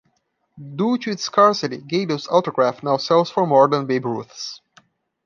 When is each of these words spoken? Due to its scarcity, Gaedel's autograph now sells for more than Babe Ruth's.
Due 0.77 0.97
to 0.97 1.11
its 1.11 1.23
scarcity, 1.25 1.77
Gaedel's 1.77 2.27
autograph 2.29 2.81
now 2.81 2.97
sells 2.97 3.29
for 3.29 3.45
more 3.45 3.67
than 3.67 3.85
Babe 3.85 4.05
Ruth's. 4.07 4.59